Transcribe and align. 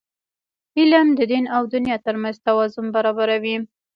علم 0.79 1.07
د 1.17 1.19
دین 1.31 1.45
او 1.55 1.61
دنیا 1.73 1.97
ترمنځ 2.05 2.35
توازن 2.47 2.85
برابروي. 2.95 3.55